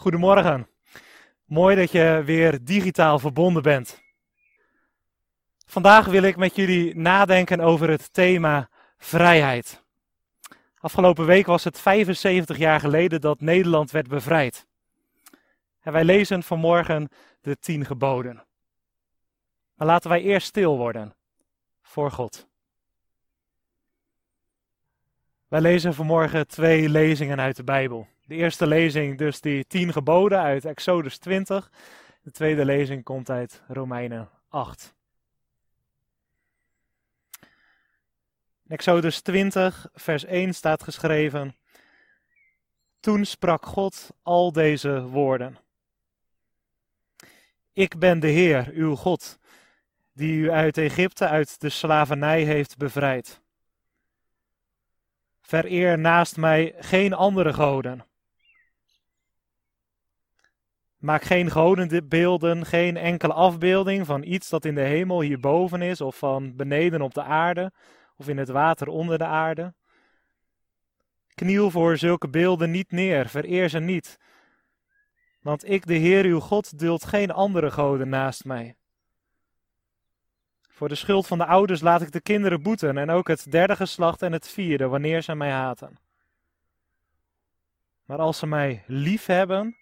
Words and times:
Goedemorgen. 0.00 0.68
Mooi 1.44 1.76
dat 1.76 1.92
je 1.92 2.22
weer 2.24 2.64
digitaal 2.64 3.18
verbonden 3.18 3.62
bent. 3.62 4.02
Vandaag 5.66 6.06
wil 6.06 6.22
ik 6.22 6.36
met 6.36 6.56
jullie 6.56 6.96
nadenken 6.96 7.60
over 7.60 7.90
het 7.90 8.12
thema 8.12 8.68
vrijheid. 8.98 9.84
Afgelopen 10.78 11.26
week 11.26 11.46
was 11.46 11.64
het 11.64 11.80
75 11.80 12.56
jaar 12.56 12.80
geleden 12.80 13.20
dat 13.20 13.40
Nederland 13.40 13.90
werd 13.90 14.08
bevrijd. 14.08 14.66
En 15.80 15.92
wij 15.92 16.04
lezen 16.04 16.42
vanmorgen 16.42 17.08
de 17.40 17.56
tien 17.58 17.84
geboden. 17.84 18.44
Maar 19.74 19.86
laten 19.86 20.10
wij 20.10 20.22
eerst 20.22 20.46
stil 20.46 20.76
worden 20.76 21.14
voor 21.82 22.10
God. 22.10 22.49
Wij 25.50 25.60
lezen 25.60 25.94
vanmorgen 25.94 26.46
twee 26.46 26.88
lezingen 26.88 27.40
uit 27.40 27.56
de 27.56 27.64
Bijbel. 27.64 28.08
De 28.26 28.34
eerste 28.34 28.66
lezing 28.66 29.18
dus 29.18 29.40
die 29.40 29.66
tien 29.66 29.92
geboden 29.92 30.38
uit 30.38 30.64
Exodus 30.64 31.18
20. 31.18 31.70
De 32.22 32.30
tweede 32.30 32.64
lezing 32.64 33.04
komt 33.04 33.30
uit 33.30 33.62
Romeinen 33.68 34.28
8. 34.48 34.94
In 38.64 38.76
Exodus 38.76 39.20
20, 39.20 39.88
vers 39.94 40.24
1 40.24 40.54
staat 40.54 40.82
geschreven: 40.82 41.56
Toen 43.00 43.24
sprak 43.24 43.66
God 43.66 44.10
al 44.22 44.52
deze 44.52 45.02
woorden. 45.02 45.58
Ik 47.72 47.98
ben 47.98 48.20
de 48.20 48.28
Heer, 48.28 48.70
uw 48.72 48.94
God, 48.94 49.38
die 50.12 50.32
u 50.32 50.50
uit 50.50 50.78
Egypte, 50.78 51.28
uit 51.28 51.60
de 51.60 51.68
slavernij 51.68 52.42
heeft 52.42 52.76
bevrijd. 52.76 53.40
Vereer 55.50 55.98
naast 55.98 56.36
mij 56.36 56.74
geen 56.78 57.12
andere 57.12 57.52
goden. 57.52 58.06
Maak 60.98 61.22
geen 61.22 61.50
godenbeelden, 61.50 62.66
geen 62.66 62.96
enkele 62.96 63.32
afbeelding 63.32 64.06
van 64.06 64.22
iets 64.22 64.48
dat 64.48 64.64
in 64.64 64.74
de 64.74 64.80
hemel 64.80 65.20
hierboven 65.20 65.82
is, 65.82 66.00
of 66.00 66.18
van 66.18 66.56
beneden 66.56 67.00
op 67.00 67.14
de 67.14 67.22
aarde, 67.22 67.72
of 68.16 68.28
in 68.28 68.38
het 68.38 68.48
water 68.48 68.88
onder 68.88 69.18
de 69.18 69.24
aarde. 69.24 69.74
Kniel 71.34 71.70
voor 71.70 71.96
zulke 71.96 72.28
beelden 72.28 72.70
niet 72.70 72.90
neer, 72.90 73.28
vereer 73.28 73.68
ze 73.68 73.78
niet. 73.78 74.18
Want 75.40 75.68
ik, 75.68 75.86
de 75.86 75.94
Heer 75.94 76.24
uw 76.24 76.40
God, 76.40 76.78
duld 76.78 77.04
geen 77.04 77.30
andere 77.30 77.70
goden 77.70 78.08
naast 78.08 78.44
mij. 78.44 78.76
Voor 80.80 80.88
de 80.88 80.94
schuld 80.94 81.26
van 81.26 81.38
de 81.38 81.46
ouders 81.46 81.80
laat 81.80 82.02
ik 82.02 82.12
de 82.12 82.20
kinderen 82.20 82.62
boeten, 82.62 82.98
en 82.98 83.10
ook 83.10 83.28
het 83.28 83.50
derde 83.50 83.76
geslacht 83.76 84.22
en 84.22 84.32
het 84.32 84.48
vierde, 84.48 84.88
wanneer 84.88 85.22
ze 85.22 85.34
mij 85.34 85.50
haten. 85.50 85.98
Maar 88.04 88.18
als 88.18 88.38
ze 88.38 88.46
mij 88.46 88.84
lief 88.86 89.26
hebben 89.26 89.76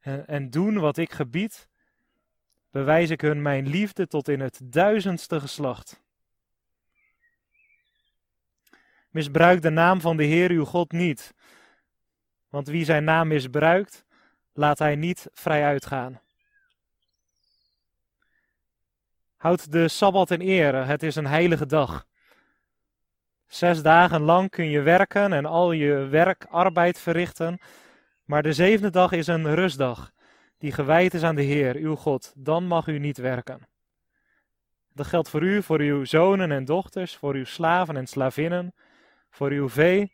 en, 0.00 0.26
en 0.26 0.50
doen 0.50 0.78
wat 0.78 0.96
ik 0.96 1.12
gebied, 1.12 1.68
bewijs 2.70 3.10
ik 3.10 3.20
hun 3.20 3.42
mijn 3.42 3.66
liefde 3.66 4.06
tot 4.06 4.28
in 4.28 4.40
het 4.40 4.60
duizendste 4.62 5.40
geslacht. 5.40 6.00
Misbruik 9.10 9.62
de 9.62 9.70
naam 9.70 10.00
van 10.00 10.16
de 10.16 10.24
Heer 10.24 10.50
uw 10.50 10.64
God 10.64 10.92
niet, 10.92 11.34
want 12.48 12.66
wie 12.66 12.84
zijn 12.84 13.04
naam 13.04 13.28
misbruikt, 13.28 14.04
laat 14.52 14.78
hij 14.78 14.96
niet 14.96 15.28
vrij 15.32 15.64
uitgaan. 15.64 16.20
Houd 19.44 19.72
de 19.72 19.88
Sabbat 19.88 20.30
in 20.30 20.40
ere, 20.40 20.84
het 20.84 21.02
is 21.02 21.16
een 21.16 21.26
heilige 21.26 21.66
dag. 21.66 22.06
Zes 23.46 23.82
dagen 23.82 24.20
lang 24.20 24.50
kun 24.50 24.70
je 24.70 24.80
werken 24.80 25.32
en 25.32 25.44
al 25.46 25.72
je 25.72 25.94
werk, 25.94 26.46
arbeid 26.50 26.98
verrichten, 26.98 27.58
maar 28.24 28.42
de 28.42 28.52
zevende 28.52 28.90
dag 28.90 29.12
is 29.12 29.26
een 29.26 29.54
rustdag, 29.54 30.12
die 30.58 30.72
gewijd 30.72 31.14
is 31.14 31.22
aan 31.22 31.34
de 31.34 31.42
Heer, 31.42 31.76
uw 31.76 31.94
God. 31.94 32.32
Dan 32.36 32.66
mag 32.66 32.86
u 32.86 32.98
niet 32.98 33.18
werken. 33.18 33.68
Dat 34.92 35.06
geldt 35.06 35.28
voor 35.28 35.42
u, 35.42 35.62
voor 35.62 35.80
uw 35.80 36.04
zonen 36.04 36.52
en 36.52 36.64
dochters, 36.64 37.16
voor 37.16 37.34
uw 37.34 37.44
slaven 37.44 37.96
en 37.96 38.06
slavinnen, 38.06 38.74
voor 39.30 39.50
uw 39.50 39.68
vee 39.68 40.12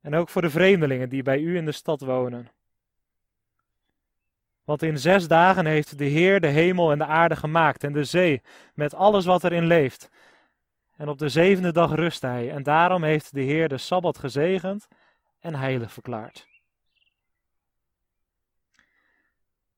en 0.00 0.14
ook 0.14 0.28
voor 0.28 0.42
de 0.42 0.50
vreemdelingen 0.50 1.08
die 1.08 1.22
bij 1.22 1.40
u 1.40 1.56
in 1.56 1.64
de 1.64 1.72
stad 1.72 2.00
wonen. 2.00 2.48
Want 4.64 4.82
in 4.82 4.98
zes 4.98 5.28
dagen 5.28 5.66
heeft 5.66 5.98
de 5.98 6.04
Heer 6.04 6.40
de 6.40 6.46
hemel 6.46 6.92
en 6.92 6.98
de 6.98 7.06
aarde 7.06 7.36
gemaakt 7.36 7.84
en 7.84 7.92
de 7.92 8.04
zee 8.04 8.42
met 8.74 8.94
alles 8.94 9.24
wat 9.24 9.44
erin 9.44 9.66
leeft. 9.66 10.10
En 10.96 11.08
op 11.08 11.18
de 11.18 11.28
zevende 11.28 11.72
dag 11.72 11.94
rust 11.94 12.22
hij 12.22 12.50
en 12.50 12.62
daarom 12.62 13.02
heeft 13.02 13.34
de 13.34 13.40
Heer 13.40 13.68
de 13.68 13.78
Sabbat 13.78 14.18
gezegend 14.18 14.88
en 15.40 15.54
heilig 15.54 15.92
verklaard. 15.92 16.48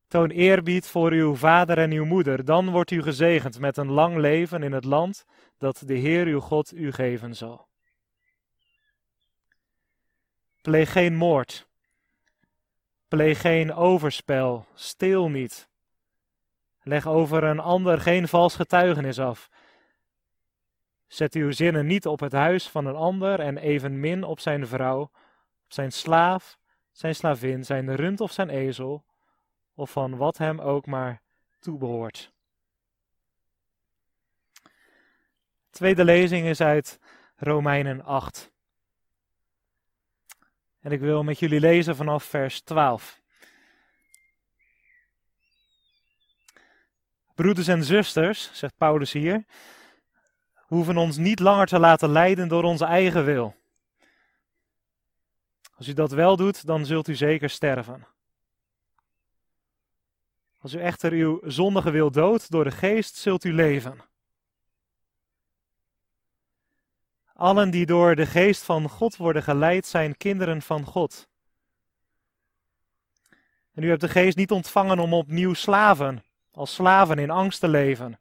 Toon 0.08 0.30
eerbied 0.30 0.86
voor 0.86 1.10
uw 1.10 1.34
vader 1.34 1.78
en 1.78 1.90
uw 1.90 2.04
moeder, 2.04 2.44
dan 2.44 2.70
wordt 2.70 2.90
u 2.90 3.02
gezegend 3.02 3.58
met 3.58 3.76
een 3.76 3.90
lang 3.90 4.16
leven 4.16 4.62
in 4.62 4.72
het 4.72 4.84
land 4.84 5.24
dat 5.58 5.82
de 5.86 5.94
Heer 5.94 6.26
uw 6.26 6.40
God 6.40 6.72
u 6.74 6.92
geven 6.92 7.36
zal. 7.36 7.68
Pleeg 10.62 10.92
geen 10.92 11.14
moord. 11.14 11.68
Pleeg 13.08 13.40
geen 13.40 13.74
overspel. 13.74 14.66
Steel 14.74 15.28
niet. 15.28 15.68
Leg 16.82 17.06
over 17.06 17.44
een 17.44 17.60
ander 17.60 18.00
geen 18.00 18.28
vals 18.28 18.54
getuigenis 18.54 19.18
af. 19.18 19.50
Zet 21.06 21.34
uw 21.34 21.50
zinnen 21.50 21.86
niet 21.86 22.06
op 22.06 22.20
het 22.20 22.32
huis 22.32 22.68
van 22.68 22.86
een 22.86 22.96
ander 22.96 23.40
en 23.40 23.58
evenmin 23.58 24.24
op 24.24 24.40
zijn 24.40 24.66
vrouw, 24.66 25.00
op 25.00 25.72
zijn 25.72 25.92
slaaf, 25.92 26.58
zijn 26.92 27.14
slavin, 27.14 27.64
zijn 27.64 27.94
rund 27.94 28.20
of 28.20 28.32
zijn 28.32 28.50
ezel, 28.50 29.04
of 29.74 29.90
van 29.90 30.16
wat 30.16 30.38
hem 30.38 30.60
ook 30.60 30.86
maar 30.86 31.20
toebehoort. 31.58 32.32
Tweede 35.70 36.04
lezing 36.04 36.46
is 36.46 36.60
uit 36.60 37.00
Romeinen 37.36 38.04
8. 38.04 38.52
En 40.86 40.92
ik 40.92 41.00
wil 41.00 41.22
met 41.22 41.38
jullie 41.38 41.60
lezen 41.60 41.96
vanaf 41.96 42.24
vers 42.24 42.60
12. 42.60 43.20
Broeders 47.34 47.68
en 47.68 47.84
zusters, 47.84 48.50
zegt 48.52 48.76
Paulus 48.76 49.12
hier, 49.12 49.44
hoeven 50.56 50.96
ons 50.96 51.16
niet 51.16 51.40
langer 51.40 51.66
te 51.66 51.78
laten 51.78 52.08
leiden 52.08 52.48
door 52.48 52.62
onze 52.62 52.84
eigen 52.84 53.24
wil. 53.24 53.54
Als 55.76 55.88
u 55.88 55.92
dat 55.92 56.10
wel 56.10 56.36
doet, 56.36 56.66
dan 56.66 56.86
zult 56.86 57.08
u 57.08 57.14
zeker 57.14 57.50
sterven. 57.50 58.06
Als 60.58 60.74
u 60.74 60.80
echter 60.80 61.12
uw 61.12 61.40
zondige 61.44 61.90
wil 61.90 62.10
doodt 62.10 62.50
door 62.50 62.64
de 62.64 62.70
geest, 62.70 63.16
zult 63.16 63.44
u 63.44 63.52
leven. 63.52 64.00
Allen 67.36 67.70
die 67.70 67.86
door 67.86 68.14
de 68.14 68.26
geest 68.26 68.62
van 68.62 68.88
God 68.88 69.16
worden 69.16 69.42
geleid, 69.42 69.86
zijn 69.86 70.16
kinderen 70.16 70.62
van 70.62 70.84
God. 70.84 71.28
En 73.74 73.82
u 73.82 73.88
hebt 73.88 74.00
de 74.00 74.08
geest 74.08 74.36
niet 74.36 74.50
ontvangen 74.50 74.98
om 74.98 75.14
opnieuw 75.14 75.54
slaven, 75.54 76.24
als 76.50 76.74
slaven 76.74 77.18
in 77.18 77.30
angst 77.30 77.60
te 77.60 77.68
leven. 77.68 78.18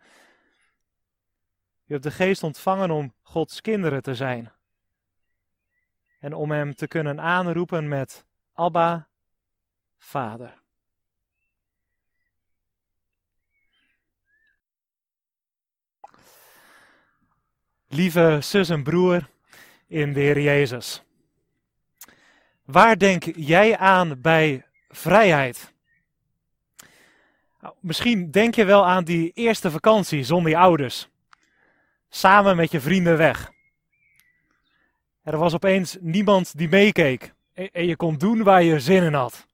U 1.86 1.92
hebt 1.94 2.04
de 2.04 2.12
geest 2.12 2.44
ontvangen 2.44 2.92
om 2.92 3.14
Gods 3.22 3.62
kinderen 3.62 4.02
te 4.02 4.16
zijn. 4.16 4.52
En 6.20 6.34
om 6.34 6.52
hem 6.52 6.76
te 6.76 6.88
kunnen 6.88 7.22
aanroepen 7.22 7.88
met 7.88 8.26
Abba, 8.54 9.08
Vader. 9.98 10.64
Lieve 17.88 18.38
zus 18.42 18.70
en 18.70 18.84
broer 18.84 19.30
in 19.88 20.14
de 20.14 20.20
Heer 20.20 20.40
Jezus. 20.40 21.04
Waar 22.66 22.98
denk 22.98 23.24
jij 23.36 23.78
aan 23.78 24.22
bij 24.22 24.66
vrijheid? 24.90 25.74
Nou, 27.62 27.76
misschien 27.80 28.32
denk 28.32 28.56
je 28.56 28.66
wel 28.66 28.86
aan 28.86 29.04
die 29.04 29.32
eerste 29.34 29.72
vakantie 29.72 30.24
zonder 30.24 30.52
je 30.52 30.58
ouders. 30.58 31.10
Samen 32.10 32.56
met 32.56 32.72
je 32.72 32.80
vrienden 32.80 33.18
weg. 33.18 33.52
Er 35.24 35.38
was 35.38 35.54
opeens 35.54 35.98
niemand 36.00 36.58
die 36.58 36.70
meekeek. 36.70 37.34
En 37.54 37.86
je 37.86 37.96
kon 37.96 38.18
doen 38.18 38.44
waar 38.44 38.64
je 38.64 38.80
zin 38.80 39.04
in 39.04 39.14
had. 39.14 39.48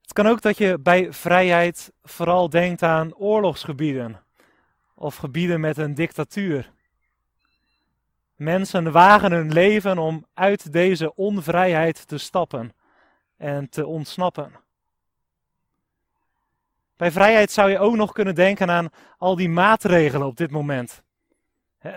Het 0.00 0.12
kan 0.12 0.26
ook 0.26 0.42
dat 0.42 0.58
je 0.58 0.78
bij 0.78 1.12
vrijheid 1.12 1.92
vooral 2.02 2.50
denkt 2.50 2.82
aan 2.82 3.14
oorlogsgebieden 3.14 4.20
of 5.00 5.16
gebieden 5.16 5.60
met 5.60 5.78
een 5.78 5.94
dictatuur. 5.94 6.72
Mensen 8.36 8.92
wagen 8.92 9.32
hun 9.32 9.52
leven 9.52 9.98
om 9.98 10.26
uit 10.34 10.72
deze 10.72 11.14
onvrijheid 11.14 12.08
te 12.08 12.18
stappen 12.18 12.72
en 13.36 13.68
te 13.68 13.86
ontsnappen. 13.86 14.52
Bij 16.96 17.10
vrijheid 17.10 17.50
zou 17.50 17.70
je 17.70 17.78
ook 17.78 17.96
nog 17.96 18.12
kunnen 18.12 18.34
denken 18.34 18.70
aan 18.70 18.88
al 19.18 19.36
die 19.36 19.48
maatregelen 19.48 20.26
op 20.26 20.36
dit 20.36 20.50
moment. 20.50 21.02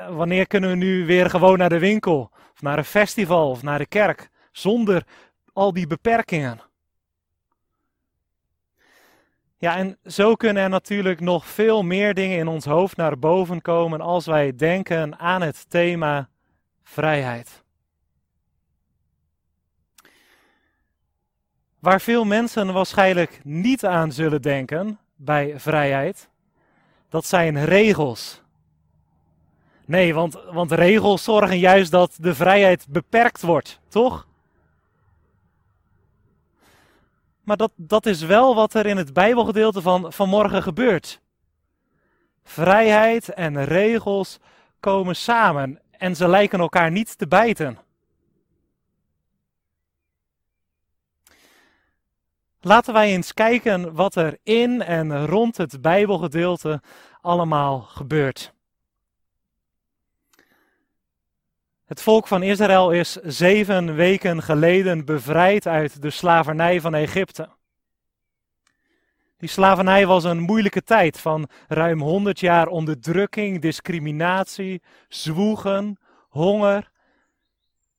Wanneer 0.10 0.48
kunnen 0.48 0.70
we 0.70 0.76
nu 0.76 1.06
weer 1.06 1.30
gewoon 1.30 1.58
naar 1.58 1.70
de 1.70 1.80
winkel, 1.80 2.32
of 2.54 2.62
naar 2.62 2.78
een 2.78 2.86
festival, 2.86 3.50
of 3.50 3.62
naar 3.62 3.78
de 3.78 3.86
kerk, 3.86 4.30
zonder 4.52 5.04
al 5.54 5.74
die 5.74 5.88
beperkingen. 5.88 6.62
Ja, 9.64 9.78
en 9.78 9.98
zo 10.06 10.36
kunnen 10.36 10.64
er 10.64 10.70
natuurlijk 10.70 11.20
nog 11.20 11.46
veel 11.48 11.84
meer 11.84 12.14
dingen 12.14 12.38
in 12.38 12.48
ons 12.48 12.66
hoofd 12.66 12.98
naar 12.98 13.20
boven 13.20 13.62
komen 13.62 14.02
als 14.02 14.26
wij 14.26 14.56
denken 14.56 15.20
aan 15.20 15.42
het 15.42 15.70
thema 15.70 16.30
vrijheid. 16.84 17.64
Waar 21.80 22.02
veel 22.02 22.24
mensen 22.24 22.74
waarschijnlijk 22.74 23.40
niet 23.44 23.86
aan 23.86 24.12
zullen 24.12 24.42
denken 24.42 25.00
bij 25.16 25.60
vrijheid, 25.60 26.30
dat 27.10 27.26
zijn 27.26 27.66
regels. 27.66 28.42
Nee, 29.86 30.14
want, 30.14 30.34
want 30.52 30.72
regels 30.72 31.24
zorgen 31.24 31.60
juist 31.60 31.92
dat 31.92 32.18
de 32.20 32.36
vrijheid 32.36 32.86
beperkt 32.90 33.42
wordt, 33.42 33.80
toch? 33.88 34.28
Maar 37.44 37.58
dat, 37.58 37.72
dat 37.76 38.06
is 38.06 38.22
wel 38.22 38.56
wat 38.56 38.74
er 38.74 38.86
in 38.86 38.98
het 38.98 39.14
Bijbelgedeelte 39.14 39.82
van 39.82 40.14
vanmorgen 40.14 40.64
gebeurt. 40.64 41.22
Vrijheid 42.44 43.30
en 43.30 43.64
regels 43.64 44.40
komen 44.80 45.16
samen 45.16 45.82
en 45.92 46.16
ze 46.16 46.28
lijken 46.28 46.60
elkaar 46.60 46.92
niet 46.92 47.18
te 47.18 47.28
bijten. 47.28 47.78
Laten 52.62 52.94
wij 52.94 53.12
eens 53.12 53.34
kijken 53.34 53.94
wat 53.94 54.16
er 54.16 54.38
in 54.44 54.82
en 54.82 55.26
rond 55.26 55.58
het 55.58 55.82
Bijbelgedeelte 55.82 56.82
allemaal 57.22 57.82
gebeurt. 57.82 58.54
Het 61.94 62.02
volk 62.02 62.28
van 62.28 62.44
Israël 62.44 62.92
is 62.92 63.12
zeven 63.12 63.96
weken 63.96 64.44
geleden 64.44 65.06
bevrijd 65.06 65.68
uit 65.68 66.02
de 66.02 66.10
slavernij 66.10 66.82
van 66.82 66.94
Egypte. 66.94 67.50
Die 69.38 69.50
slavernij 69.50 70.06
was 70.06 70.24
een 70.24 70.40
moeilijke 70.40 70.84
tijd 70.84 71.20
van 71.20 71.50
ruim 71.68 72.02
100 72.02 72.40
jaar 72.40 72.68
onderdrukking, 72.68 73.62
discriminatie, 73.62 74.82
zwoegen, 75.08 75.98
honger 76.30 76.92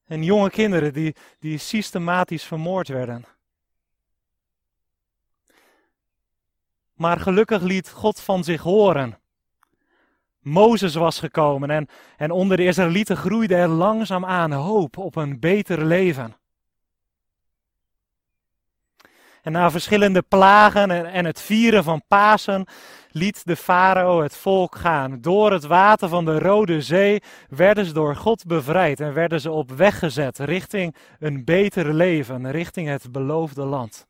en 0.06 0.22
jonge 0.22 0.50
kinderen 0.50 0.92
die, 0.92 1.16
die 1.38 1.58
systematisch 1.58 2.44
vermoord 2.44 2.88
werden. 2.88 3.24
Maar 6.94 7.20
gelukkig 7.20 7.62
liet 7.62 7.90
God 7.90 8.20
van 8.20 8.44
zich 8.44 8.62
horen. 8.62 9.18
Mozes 10.44 10.94
was 10.94 11.18
gekomen 11.18 11.70
en, 11.70 11.88
en 12.16 12.30
onder 12.30 12.56
de 12.56 12.64
Israëlieten 12.64 13.16
groeide 13.16 13.54
er 13.54 13.68
langzaamaan 13.68 14.52
hoop 14.52 14.98
op 14.98 15.16
een 15.16 15.40
beter 15.40 15.84
leven. 15.84 16.36
En 19.42 19.52
na 19.52 19.70
verschillende 19.70 20.22
plagen 20.22 20.90
en, 20.90 21.06
en 21.06 21.24
het 21.24 21.40
vieren 21.40 21.84
van 21.84 22.02
Pasen 22.08 22.66
liet 23.10 23.46
de 23.46 23.56
farao 23.56 24.22
het 24.22 24.36
volk 24.36 24.76
gaan. 24.76 25.20
Door 25.20 25.52
het 25.52 25.64
water 25.64 26.08
van 26.08 26.24
de 26.24 26.38
Rode 26.38 26.82
Zee 26.82 27.22
werden 27.48 27.84
ze 27.84 27.92
door 27.92 28.16
God 28.16 28.46
bevrijd 28.46 29.00
en 29.00 29.12
werden 29.12 29.40
ze 29.40 29.50
op 29.50 29.70
weg 29.70 29.98
gezet 29.98 30.38
richting 30.38 30.94
een 31.18 31.44
beter 31.44 31.94
leven, 31.94 32.50
richting 32.50 32.88
het 32.88 33.12
beloofde 33.12 33.64
land. 33.64 34.06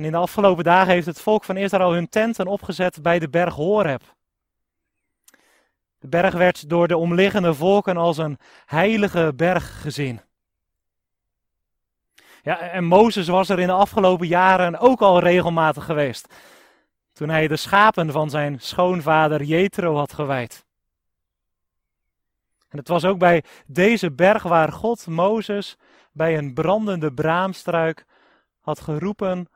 En 0.00 0.06
in 0.06 0.12
de 0.12 0.18
afgelopen 0.18 0.64
dagen 0.64 0.92
heeft 0.92 1.06
het 1.06 1.20
volk 1.20 1.44
van 1.44 1.56
Israël 1.56 1.92
hun 1.92 2.08
tenten 2.08 2.46
opgezet 2.46 3.02
bij 3.02 3.18
de 3.18 3.28
berg 3.28 3.54
Horeb. 3.54 4.02
De 5.98 6.08
berg 6.08 6.34
werd 6.34 6.68
door 6.68 6.88
de 6.88 6.96
omliggende 6.96 7.54
volken 7.54 7.96
als 7.96 8.18
een 8.18 8.38
heilige 8.66 9.32
berg 9.36 9.80
gezien. 9.80 10.20
Ja, 12.42 12.58
en 12.58 12.84
Mozes 12.84 13.28
was 13.28 13.48
er 13.48 13.58
in 13.58 13.66
de 13.66 13.72
afgelopen 13.72 14.26
jaren 14.26 14.78
ook 14.78 15.00
al 15.00 15.20
regelmatig 15.20 15.84
geweest. 15.84 16.34
Toen 17.12 17.28
hij 17.28 17.48
de 17.48 17.56
schapen 17.56 18.12
van 18.12 18.30
zijn 18.30 18.60
schoonvader 18.60 19.42
Jethro 19.42 19.96
had 19.96 20.12
gewijd. 20.12 20.64
En 22.68 22.78
het 22.78 22.88
was 22.88 23.04
ook 23.04 23.18
bij 23.18 23.44
deze 23.66 24.12
berg 24.12 24.42
waar 24.42 24.72
God 24.72 25.06
Mozes 25.06 25.76
bij 26.12 26.38
een 26.38 26.54
brandende 26.54 27.12
braamstruik 27.12 28.06
had 28.60 28.80
geroepen 28.80 29.48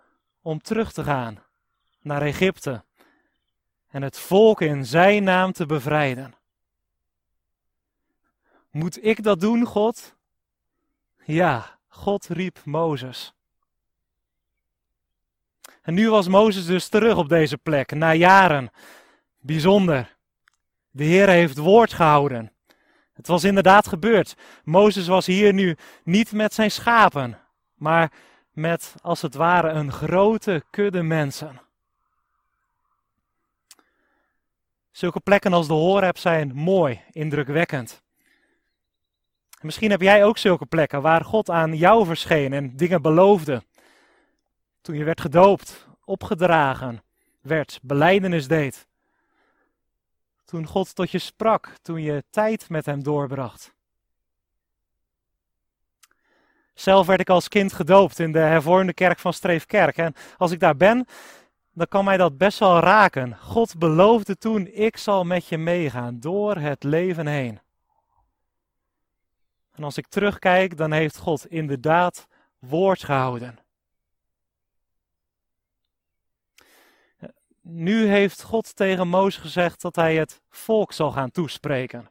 om 0.45 0.63
terug 0.63 0.93
te 0.93 1.05
gaan 1.05 1.43
naar 2.01 2.23
Egypte 2.23 2.85
en 3.89 4.03
het 4.03 4.19
volk 4.19 4.61
in 4.61 4.87
zijn 4.87 5.25
naam 5.25 5.53
te 5.53 5.67
bevrijden. 5.67 6.35
Moet 8.71 9.05
ik 9.05 9.23
dat 9.23 9.41
doen, 9.41 9.65
God? 9.65 10.17
Ja, 11.25 11.79
God 11.89 12.27
riep 12.27 12.61
Mozes. 12.65 13.35
En 15.83 15.95
nu 15.95 16.11
was 16.11 16.29
Mozes 16.29 16.67
dus 16.67 16.89
terug 16.89 17.17
op 17.17 17.29
deze 17.29 17.59
plek, 17.59 17.95
na 17.95 18.13
jaren. 18.13 18.71
Bijzonder. 19.39 20.17
De 20.91 21.05
Heer 21.05 21.29
heeft 21.29 21.57
woord 21.57 21.93
gehouden. 21.93 22.53
Het 23.13 23.27
was 23.27 23.45
inderdaad 23.45 23.89
gebeurd. 23.89 24.37
Mozes 24.65 25.07
was 25.07 25.27
hier 25.27 25.53
nu 25.53 25.77
niet 26.03 26.33
met 26.33 26.55
zijn 26.55 26.71
schapen, 26.71 27.39
maar 27.75 28.13
met 28.55 28.95
als 29.03 29.23
het 29.23 29.35
ware 29.35 29.69
een 29.69 29.93
grote 29.93 30.65
kudde 30.71 31.03
mensen. 31.03 31.61
Zulke 34.91 35.21
plekken 35.21 35.53
als 35.53 35.67
de 35.67 35.73
Horeb 35.73 36.19
zijn 36.19 36.55
mooi, 36.55 37.01
indrukwekkend. 37.11 38.03
Misschien 39.61 39.91
heb 39.91 40.01
jij 40.01 40.25
ook 40.25 40.39
zulke 40.39 40.67
plekken 40.67 41.03
waar 41.03 41.25
God 41.25 41.51
aan 41.51 41.77
jou 41.77 42.07
verscheen 42.07 42.53
en 42.53 42.77
dingen 42.77 43.03
beloofde. 43.03 43.63
Toen 44.81 44.97
je 44.97 45.05
werd 45.05 45.21
gedoopt, 45.21 45.87
opgedragen 46.05 47.03
werd, 47.41 47.79
beleidenis 47.83 48.49
deed. 48.49 48.87
Toen 50.45 50.67
God 50.67 50.95
tot 50.95 51.11
je 51.11 51.19
sprak, 51.19 51.75
toen 51.83 52.03
je 52.03 52.25
tijd 52.31 52.69
met 52.69 52.87
hem 52.87 53.03
doorbracht. 53.03 53.74
Zelf 56.85 57.07
werd 57.07 57.21
ik 57.21 57.29
als 57.29 57.49
kind 57.49 57.73
gedoopt 57.73 58.19
in 58.19 58.33
de 58.33 58.39
hervormde 58.39 58.95
kerk 58.95 59.19
van 59.19 59.33
Streefkerk. 59.33 59.97
En 59.97 60.15
als 60.37 60.51
ik 60.51 60.61
daar 60.61 60.77
ben, 60.77 61.07
dan 61.73 61.87
kan 61.87 62.05
mij 62.05 62.17
dat 62.17 62.39
best 62.39 62.59
wel 62.59 62.79
raken. 62.79 63.39
God 63.39 63.79
beloofde 63.79 64.37
toen, 64.37 64.67
ik 64.67 64.97
zal 64.97 65.25
met 65.25 65.49
je 65.49 65.59
meegaan 65.59 66.21
door 66.21 66.57
het 66.57 66.83
leven 66.83 67.27
heen. 67.27 67.61
En 69.73 69.85
als 69.85 69.97
ik 69.97 70.07
terugkijk, 70.07 70.77
dan 70.77 70.93
heeft 70.93 71.19
God 71.19 71.47
inderdaad 71.47 72.27
woord 72.59 73.05
gehouden. 73.05 73.59
Nu 77.61 78.07
heeft 78.07 78.43
God 78.43 78.77
tegen 78.77 79.09
Mozes 79.09 79.41
gezegd 79.41 79.81
dat 79.81 79.97
hij 79.97 80.17
het 80.17 80.41
volk 80.51 80.93
zal 80.93 81.11
gaan 81.13 81.31
toespreken. 81.31 82.09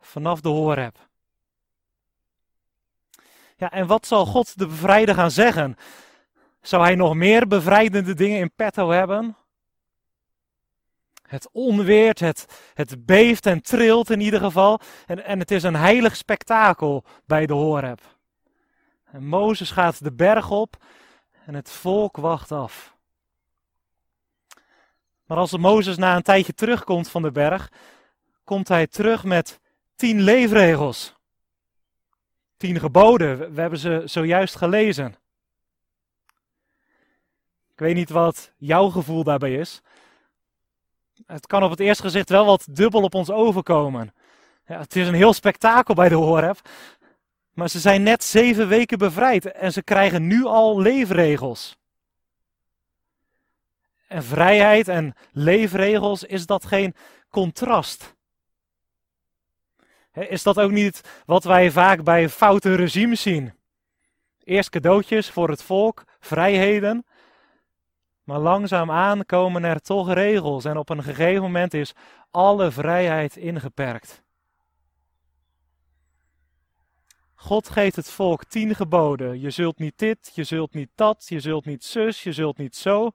Vanaf 0.00 0.40
de 0.40 0.48
Horeb. 0.48 1.10
Ja, 3.62 3.70
en 3.70 3.86
wat 3.86 4.06
zal 4.06 4.26
God 4.26 4.58
de 4.58 4.66
bevrijder 4.66 5.14
gaan 5.14 5.30
zeggen? 5.30 5.76
Zou 6.60 6.82
hij 6.82 6.94
nog 6.94 7.14
meer 7.14 7.46
bevrijdende 7.46 8.14
dingen 8.14 8.38
in 8.38 8.52
petto 8.56 8.90
hebben? 8.90 9.36
Het 11.22 11.48
onweert, 11.52 12.18
het, 12.18 12.46
het 12.74 13.06
beeft 13.06 13.46
en 13.46 13.62
trilt 13.62 14.10
in 14.10 14.20
ieder 14.20 14.40
geval. 14.40 14.80
En, 15.06 15.24
en 15.24 15.38
het 15.38 15.50
is 15.50 15.62
een 15.62 15.76
heilig 15.76 16.16
spektakel 16.16 17.04
bij 17.26 17.46
de 17.46 17.52
Horeb. 17.52 18.00
En 19.04 19.26
Mozes 19.26 19.70
gaat 19.70 20.04
de 20.04 20.12
berg 20.12 20.50
op 20.50 20.76
en 21.46 21.54
het 21.54 21.70
volk 21.70 22.16
wacht 22.16 22.52
af. 22.52 22.96
Maar 25.26 25.38
als 25.38 25.56
Mozes 25.56 25.96
na 25.96 26.16
een 26.16 26.22
tijdje 26.22 26.54
terugkomt 26.54 27.08
van 27.08 27.22
de 27.22 27.32
berg, 27.32 27.72
komt 28.44 28.68
hij 28.68 28.86
terug 28.86 29.24
met 29.24 29.60
tien 29.96 30.20
leefregels. 30.20 31.20
Tien 32.62 32.80
geboden, 32.80 33.54
we 33.54 33.60
hebben 33.60 33.78
ze 33.78 34.02
zojuist 34.04 34.56
gelezen. 34.56 35.14
Ik 37.72 37.78
weet 37.78 37.94
niet 37.94 38.10
wat 38.10 38.52
jouw 38.56 38.88
gevoel 38.88 39.24
daarbij 39.24 39.54
is. 39.54 39.80
Het 41.26 41.46
kan 41.46 41.62
op 41.62 41.70
het 41.70 41.80
eerste 41.80 42.02
gezicht 42.02 42.28
wel 42.28 42.44
wat 42.44 42.66
dubbel 42.70 43.02
op 43.02 43.14
ons 43.14 43.30
overkomen. 43.30 44.14
Ja, 44.66 44.78
het 44.78 44.96
is 44.96 45.06
een 45.06 45.14
heel 45.14 45.32
spektakel 45.32 45.94
bij 45.94 46.08
de 46.08 46.14
Horeb. 46.14 46.60
Maar 47.52 47.68
ze 47.68 47.78
zijn 47.78 48.02
net 48.02 48.24
zeven 48.24 48.68
weken 48.68 48.98
bevrijd 48.98 49.52
en 49.52 49.72
ze 49.72 49.82
krijgen 49.82 50.26
nu 50.26 50.44
al 50.44 50.80
leefregels. 50.80 51.76
En 54.08 54.22
vrijheid 54.22 54.88
en 54.88 55.14
leefregels, 55.32 56.24
is 56.24 56.46
dat 56.46 56.66
geen 56.66 56.94
contrast? 57.30 58.14
Is 60.12 60.42
dat 60.42 60.60
ook 60.60 60.70
niet 60.70 61.22
wat 61.26 61.44
wij 61.44 61.70
vaak 61.70 62.02
bij 62.02 62.28
foute 62.28 62.74
regimes 62.74 63.22
zien? 63.22 63.52
Eerst 64.44 64.70
cadeautjes 64.70 65.30
voor 65.30 65.48
het 65.48 65.62
volk, 65.62 66.04
vrijheden. 66.20 67.06
Maar 68.24 68.38
langzaamaan 68.38 69.26
komen 69.26 69.64
er 69.64 69.80
toch 69.80 70.12
regels 70.12 70.64
en 70.64 70.76
op 70.76 70.88
een 70.88 71.02
gegeven 71.02 71.42
moment 71.42 71.74
is 71.74 71.94
alle 72.30 72.70
vrijheid 72.70 73.36
ingeperkt. 73.36 74.22
God 77.34 77.68
geeft 77.68 77.96
het 77.96 78.10
volk 78.10 78.44
tien 78.44 78.74
geboden. 78.74 79.40
Je 79.40 79.50
zult 79.50 79.78
niet 79.78 79.98
dit, 79.98 80.32
je 80.34 80.44
zult 80.44 80.74
niet 80.74 80.90
dat, 80.94 81.24
je 81.28 81.40
zult 81.40 81.64
niet 81.64 81.84
zus, 81.84 82.22
je 82.22 82.32
zult 82.32 82.58
niet 82.58 82.76
zo. 82.76 83.10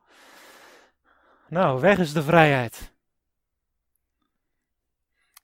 Nou, 1.47 1.81
weg 1.81 1.97
is 1.97 2.13
de 2.13 2.23
vrijheid. 2.23 2.91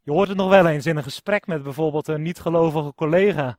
Je 0.03 0.11
hoort 0.11 0.27
het 0.27 0.37
nog 0.37 0.49
wel 0.49 0.67
eens 0.67 0.85
in 0.85 0.97
een 0.97 1.03
gesprek 1.03 1.47
met 1.47 1.63
bijvoorbeeld 1.63 2.07
een 2.07 2.21
niet-gelovige 2.21 2.93
collega. 2.95 3.57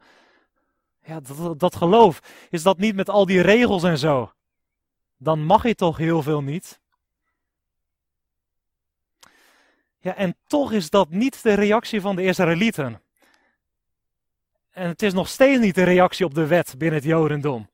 Ja, 1.05 1.21
dat, 1.21 1.59
dat 1.59 1.77
geloof, 1.77 2.21
is 2.51 2.63
dat 2.63 2.79
niet 2.79 2.95
met 2.95 3.09
al 3.09 3.27
die 3.27 3.41
regels 3.41 3.83
en 3.83 3.99
zo? 3.99 4.33
Dan 5.17 5.45
mag 5.45 5.63
je 5.63 5.75
toch 5.75 5.97
heel 5.97 6.23
veel 6.23 6.43
niet? 6.43 6.81
Ja, 9.99 10.15
en 10.15 10.37
toch 10.47 10.73
is 10.73 10.91
dat 10.91 11.11
niet 11.11 11.43
de 11.43 11.55
reactie 11.55 12.01
van 12.01 12.17
de 12.17 12.23
Israëlieten. 12.23 13.03
En 14.71 14.89
het 14.89 15.03
is 15.03 15.13
nog 15.13 15.29
steeds 15.29 15.61
niet 15.61 15.75
de 15.75 15.83
reactie 15.83 16.27
op 16.27 16.35
de 16.35 16.47
wet 16.47 16.75
binnen 16.79 16.99
het 16.99 17.09
Jodendom. 17.09 17.71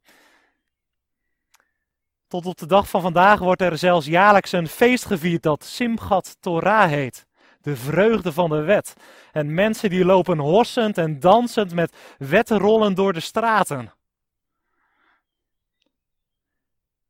Tot 2.27 2.47
op 2.47 2.59
de 2.59 2.67
dag 2.67 2.89
van 2.89 3.01
vandaag 3.01 3.39
wordt 3.39 3.63
er 3.63 3.79
zelfs 3.79 4.07
jaarlijks 4.07 4.53
een 4.53 4.69
feest 4.69 5.05
gevierd 5.05 5.43
dat 5.43 5.65
Simchat 5.65 6.37
Torah 6.41 6.89
heet. 6.89 7.27
De 7.63 7.77
vreugde 7.77 8.33
van 8.33 8.51
de 8.51 8.61
wet. 8.61 8.95
En 9.33 9.55
mensen 9.55 9.91
die 9.91 10.05
lopen 10.05 10.39
horsend 10.39 10.99
en 10.99 11.21
dansend 11.21 11.75
met 11.75 11.97
wetrollen 12.19 12.95
door 12.95 13.13
de 13.13 13.21
straten. 13.21 13.93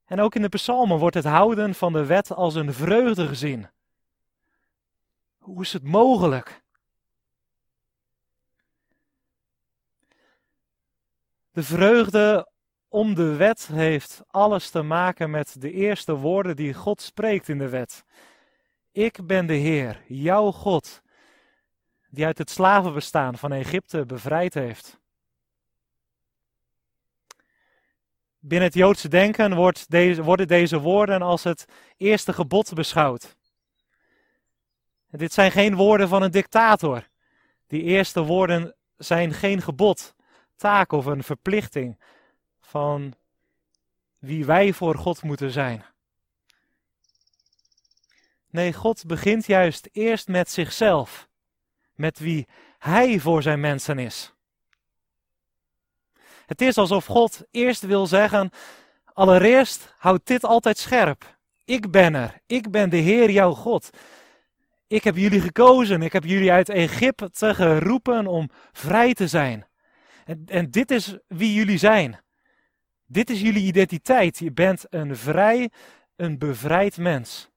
En 0.05 0.21
ook 0.21 0.35
in 0.35 0.43
de 0.43 0.49
psalmen 0.49 0.99
wordt 0.99 1.15
het 1.15 1.25
houden 1.25 1.75
van 1.75 1.93
de 1.93 2.05
wet 2.05 2.33
als 2.33 2.55
een 2.55 2.73
vreugde 2.73 3.27
gezien. 3.27 3.69
Hoe 5.39 5.63
is 5.63 5.73
het 5.73 5.83
mogelijk? 5.83 6.63
De 11.53 11.63
vreugde 11.63 12.49
om 12.89 13.15
de 13.15 13.37
wet 13.37 13.67
heeft 13.73 14.23
alles 14.27 14.71
te 14.71 14.83
maken 14.83 15.31
met 15.31 15.61
de 15.61 15.73
eerste 15.73 16.15
woorden 16.15 16.57
die 16.57 16.75
God 16.75 17.01
spreekt 17.01 17.49
in 17.49 17.59
de 17.59 17.69
wet. 17.69 18.05
Ik 18.93 19.27
ben 19.27 19.47
de 19.47 19.55
Heer, 19.55 20.03
jouw 20.07 20.51
God, 20.51 21.03
die 22.09 22.25
uit 22.25 22.39
het 22.39 22.51
slavenbestaan 22.51 23.39
van 23.39 23.53
Egypte 23.53 24.07
bevrijd 24.07 24.55
heeft. 24.55 24.99
Binnen 28.39 28.69
het 28.69 28.77
Joodse 28.77 29.09
denken 29.09 29.55
worden 30.23 30.49
deze 30.49 30.79
woorden 30.81 31.23
als 31.23 31.45
het 31.45 31.65
eerste 31.97 32.33
gebod 32.33 32.75
beschouwd. 32.75 33.37
dit 35.11 35.33
zijn 35.33 35.51
geen 35.51 35.75
woorden 35.75 36.09
van 36.09 36.23
een 36.23 36.31
dictator. 36.31 37.09
Die 37.67 37.83
eerste 37.83 38.23
woorden 38.23 38.75
zijn 38.97 39.33
geen 39.33 39.63
gebod, 39.63 40.15
taak 40.57 40.93
of 40.93 41.07
een 41.07 41.23
verplichting 41.23 42.01
van 42.61 43.15
wie 44.19 44.45
wij 44.45 44.73
voor 44.73 44.97
God 44.97 45.23
moeten 45.23 45.51
zijn. 45.51 45.85
Nee, 48.51 48.73
God 48.73 49.07
begint 49.07 49.47
juist 49.47 49.89
eerst 49.93 50.29
met 50.29 50.51
zichzelf, 50.51 51.29
met 51.95 52.19
wie 52.19 52.47
Hij 52.79 53.19
voor 53.19 53.43
zijn 53.43 53.61
mensen 53.61 53.99
is. 53.99 54.35
Het 56.47 56.61
is 56.61 56.77
alsof 56.77 57.07
God 57.07 57.43
eerst 57.51 57.83
wil 57.83 58.07
zeggen: 58.07 58.51
allereerst 59.05 59.95
houd 59.99 60.27
dit 60.27 60.45
altijd 60.45 60.79
scherp. 60.79 61.39
Ik 61.65 61.91
ben 61.91 62.15
er, 62.15 62.41
ik 62.47 62.71
ben 62.71 62.91
de 62.91 62.97
Heer 62.97 63.31
jouw 63.31 63.53
God. 63.53 63.91
Ik 64.87 65.05
heb 65.05 65.17
jullie 65.17 65.41
gekozen, 65.41 66.03
ik 66.03 66.13
heb 66.13 66.25
jullie 66.25 66.53
uit 66.53 66.69
Egypte 66.69 67.55
geroepen 67.55 68.27
om 68.27 68.51
vrij 68.73 69.15
te 69.15 69.29
zijn. 69.29 69.67
En, 70.25 70.43
en 70.47 70.71
dit 70.71 70.91
is 70.91 71.17
wie 71.27 71.55
jullie 71.55 71.79
zijn. 71.79 72.21
Dit 73.07 73.31
is 73.31 73.41
jullie 73.41 73.65
identiteit. 73.65 74.39
Je 74.39 74.53
bent 74.53 74.87
een 74.89 75.17
vrij, 75.17 75.71
een 76.17 76.39
bevrijd 76.39 76.97
mens. 76.97 77.51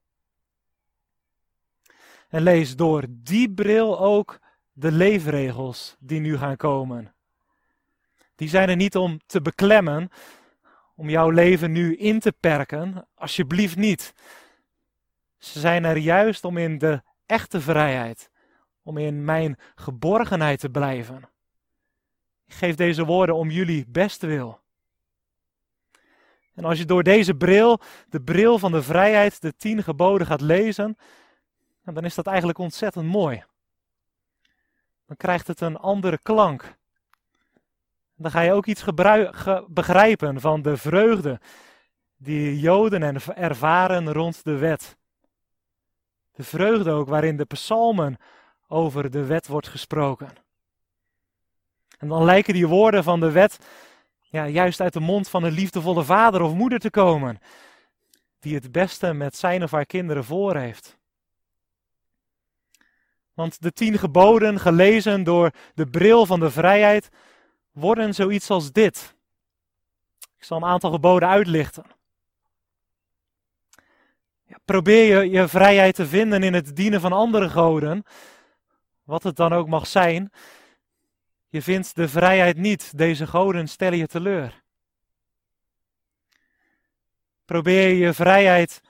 En 2.34 2.42
lees 2.42 2.76
door 2.76 3.04
die 3.08 3.52
bril 3.52 4.00
ook 4.00 4.38
de 4.72 4.92
leefregels 4.92 5.96
die 5.98 6.20
nu 6.20 6.36
gaan 6.36 6.56
komen. 6.56 7.14
Die 8.34 8.48
zijn 8.48 8.68
er 8.68 8.76
niet 8.76 8.96
om 8.96 9.20
te 9.26 9.40
beklemmen, 9.40 10.08
om 10.96 11.08
jouw 11.08 11.30
leven 11.30 11.72
nu 11.72 11.96
in 11.96 12.20
te 12.20 12.32
perken, 12.40 13.08
alsjeblieft 13.14 13.76
niet. 13.76 14.14
Ze 15.38 15.60
zijn 15.60 15.84
er 15.84 15.96
juist 15.96 16.44
om 16.44 16.56
in 16.56 16.78
de 16.78 17.02
echte 17.26 17.60
vrijheid, 17.60 18.30
om 18.82 18.98
in 18.98 19.24
mijn 19.24 19.58
geborgenheid 19.74 20.60
te 20.60 20.70
blijven. 20.70 21.28
Ik 22.46 22.54
geef 22.54 22.74
deze 22.74 23.04
woorden 23.04 23.34
om 23.34 23.50
jullie 23.50 23.84
beste 23.88 24.26
wil. 24.26 24.60
En 26.54 26.64
als 26.64 26.78
je 26.78 26.84
door 26.84 27.02
deze 27.02 27.34
bril, 27.34 27.80
de 28.08 28.20
bril 28.20 28.58
van 28.58 28.72
de 28.72 28.82
vrijheid, 28.82 29.40
de 29.40 29.56
tien 29.56 29.82
geboden 29.82 30.26
gaat 30.26 30.40
lezen, 30.40 30.96
dan 31.84 32.04
is 32.04 32.14
dat 32.14 32.26
eigenlijk 32.26 32.58
ontzettend 32.58 33.06
mooi. 33.06 33.44
Dan 35.06 35.16
krijgt 35.16 35.46
het 35.46 35.60
een 35.60 35.76
andere 35.76 36.18
klank. 36.18 36.76
Dan 38.16 38.30
ga 38.30 38.40
je 38.40 38.52
ook 38.52 38.66
iets 38.66 38.84
begrijpen 39.68 40.40
van 40.40 40.62
de 40.62 40.76
vreugde 40.76 41.40
die 42.16 42.60
Joden 42.60 43.02
ervaren 43.36 44.12
rond 44.12 44.44
de 44.44 44.56
wet. 44.56 44.96
De 46.32 46.42
vreugde 46.42 46.90
ook 46.90 47.08
waarin 47.08 47.36
de 47.36 47.44
psalmen 47.44 48.16
over 48.68 49.10
de 49.10 49.24
wet 49.24 49.46
wordt 49.46 49.68
gesproken. 49.68 50.28
En 51.98 52.08
dan 52.08 52.24
lijken 52.24 52.54
die 52.54 52.66
woorden 52.66 53.04
van 53.04 53.20
de 53.20 53.30
wet 53.30 53.58
ja, 54.20 54.46
juist 54.48 54.80
uit 54.80 54.92
de 54.92 55.00
mond 55.00 55.28
van 55.28 55.42
een 55.42 55.52
liefdevolle 55.52 56.04
vader 56.04 56.40
of 56.40 56.54
moeder 56.54 56.78
te 56.78 56.90
komen, 56.90 57.38
die 58.38 58.54
het 58.54 58.72
beste 58.72 59.12
met 59.12 59.36
zijn 59.36 59.62
of 59.62 59.70
haar 59.70 59.86
kinderen 59.86 60.24
voor 60.24 60.56
heeft. 60.56 60.98
Want 63.34 63.62
de 63.62 63.72
tien 63.72 63.98
geboden, 63.98 64.60
gelezen 64.60 65.24
door 65.24 65.50
de 65.74 65.86
bril 65.86 66.26
van 66.26 66.40
de 66.40 66.50
vrijheid, 66.50 67.08
worden 67.72 68.14
zoiets 68.14 68.50
als 68.50 68.72
dit. 68.72 69.14
Ik 70.36 70.44
zal 70.44 70.56
een 70.56 70.64
aantal 70.64 70.90
geboden 70.90 71.28
uitlichten. 71.28 71.84
Ja, 74.46 74.58
probeer 74.64 75.18
je 75.18 75.30
je 75.30 75.48
vrijheid 75.48 75.94
te 75.94 76.06
vinden 76.06 76.42
in 76.42 76.54
het 76.54 76.76
dienen 76.76 77.00
van 77.00 77.12
andere 77.12 77.50
goden, 77.50 78.04
wat 79.02 79.22
het 79.22 79.36
dan 79.36 79.52
ook 79.52 79.68
mag 79.68 79.86
zijn. 79.86 80.32
Je 81.48 81.62
vindt 81.62 81.94
de 81.94 82.08
vrijheid 82.08 82.56
niet, 82.56 82.98
deze 82.98 83.26
goden 83.26 83.68
stellen 83.68 83.98
je 83.98 84.06
teleur. 84.06 84.62
Probeer 87.44 87.88
je 87.88 88.12
vrijheid 88.12 88.80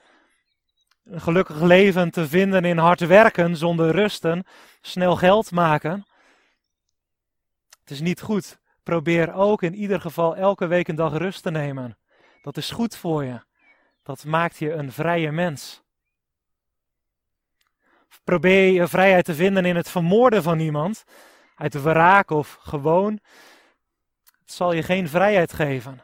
een 1.05 1.21
gelukkig 1.21 1.61
leven 1.61 2.11
te 2.11 2.27
vinden 2.27 2.65
in 2.65 2.77
hard 2.77 2.99
werken 2.99 3.57
zonder 3.57 3.91
rusten, 3.91 4.45
snel 4.81 5.15
geld 5.15 5.51
maken. 5.51 6.05
Het 7.79 7.91
is 7.91 8.01
niet 8.01 8.21
goed. 8.21 8.59
Probeer 8.83 9.33
ook 9.33 9.61
in 9.61 9.75
ieder 9.75 10.01
geval 10.01 10.35
elke 10.35 10.67
week 10.67 10.87
een 10.87 10.95
dag 10.95 11.17
rust 11.17 11.43
te 11.43 11.51
nemen. 11.51 11.97
Dat 12.41 12.57
is 12.57 12.71
goed 12.71 12.95
voor 12.95 13.23
je. 13.23 13.39
Dat 14.03 14.25
maakt 14.25 14.57
je 14.57 14.71
een 14.73 14.91
vrije 14.91 15.31
mens. 15.31 15.83
Probeer 18.23 18.71
je 18.71 18.87
vrijheid 18.87 19.25
te 19.25 19.35
vinden 19.35 19.65
in 19.65 19.75
het 19.75 19.89
vermoorden 19.89 20.43
van 20.43 20.59
iemand, 20.59 21.03
uit 21.55 21.81
wraak 21.81 22.29
of 22.29 22.57
gewoon. 22.61 23.19
Het 24.39 24.51
zal 24.51 24.73
je 24.73 24.83
geen 24.83 25.09
vrijheid 25.09 25.53
geven. 25.53 26.01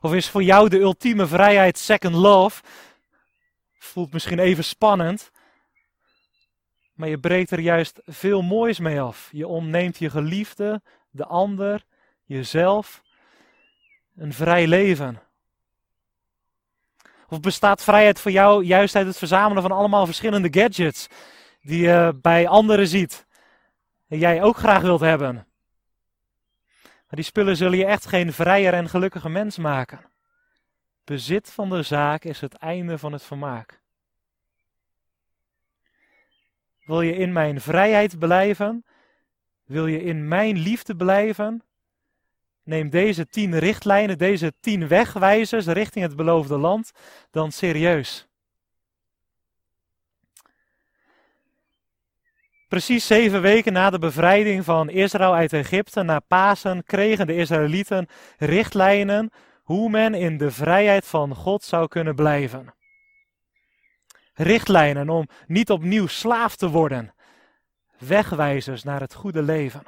Of 0.00 0.14
is 0.14 0.28
voor 0.28 0.42
jou 0.42 0.68
de 0.68 0.78
ultieme 0.78 1.26
vrijheid 1.26 1.78
second 1.78 2.14
love? 2.14 2.62
Voelt 3.78 4.12
misschien 4.12 4.38
even 4.38 4.64
spannend. 4.64 5.30
Maar 6.94 7.08
je 7.08 7.18
breekt 7.18 7.50
er 7.50 7.60
juist 7.60 8.00
veel 8.04 8.42
moois 8.42 8.78
mee 8.78 9.00
af. 9.00 9.28
Je 9.32 9.46
ontneemt 9.46 9.98
je 9.98 10.10
geliefde, 10.10 10.82
de 11.10 11.24
ander, 11.24 11.84
jezelf, 12.24 13.02
een 14.16 14.32
vrij 14.32 14.66
leven. 14.66 15.22
Of 17.28 17.40
bestaat 17.40 17.82
vrijheid 17.82 18.20
voor 18.20 18.30
jou 18.30 18.64
juist 18.64 18.96
uit 18.96 19.06
het 19.06 19.18
verzamelen 19.18 19.62
van 19.62 19.72
allemaal 19.72 20.06
verschillende 20.06 20.60
gadgets 20.60 21.06
die 21.60 21.82
je 21.82 22.18
bij 22.22 22.48
anderen 22.48 22.88
ziet 22.88 23.26
en 24.08 24.18
jij 24.18 24.42
ook 24.42 24.56
graag 24.56 24.82
wilt 24.82 25.00
hebben? 25.00 25.46
Maar 27.08 27.18
die 27.18 27.24
spullen 27.24 27.56
zullen 27.56 27.78
je 27.78 27.84
echt 27.84 28.06
geen 28.06 28.32
vrijer 28.32 28.74
en 28.74 28.88
gelukkige 28.88 29.28
mens 29.28 29.58
maken. 29.58 30.10
Bezit 31.04 31.50
van 31.50 31.70
de 31.70 31.82
zaak 31.82 32.24
is 32.24 32.40
het 32.40 32.54
einde 32.54 32.98
van 32.98 33.12
het 33.12 33.22
vermaak. 33.22 33.80
Wil 36.84 37.00
je 37.00 37.16
in 37.16 37.32
mijn 37.32 37.60
vrijheid 37.60 38.18
blijven? 38.18 38.84
Wil 39.64 39.86
je 39.86 40.02
in 40.02 40.28
mijn 40.28 40.58
liefde 40.58 40.96
blijven? 40.96 41.62
Neem 42.62 42.90
deze 42.90 43.26
tien 43.28 43.58
richtlijnen, 43.58 44.18
deze 44.18 44.52
tien 44.60 44.88
wegwijzers 44.88 45.66
richting 45.66 46.04
het 46.04 46.16
beloofde 46.16 46.58
land 46.58 46.92
dan 47.30 47.52
serieus. 47.52 48.27
Precies 52.68 53.06
zeven 53.06 53.42
weken 53.42 53.72
na 53.72 53.90
de 53.90 53.98
bevrijding 53.98 54.64
van 54.64 54.90
Israël 54.90 55.34
uit 55.34 55.52
Egypte, 55.52 56.02
na 56.02 56.20
Pasen, 56.20 56.84
kregen 56.84 57.26
de 57.26 57.36
Israëlieten 57.36 58.08
richtlijnen 58.38 59.30
hoe 59.62 59.90
men 59.90 60.14
in 60.14 60.38
de 60.38 60.50
vrijheid 60.50 61.06
van 61.06 61.34
God 61.34 61.64
zou 61.64 61.88
kunnen 61.88 62.14
blijven. 62.14 62.74
Richtlijnen 64.34 65.08
om 65.08 65.28
niet 65.46 65.70
opnieuw 65.70 66.06
slaaf 66.06 66.56
te 66.56 66.68
worden, 66.68 67.14
wegwijzers 67.98 68.82
naar 68.82 69.00
het 69.00 69.14
goede 69.14 69.42
leven. 69.42 69.82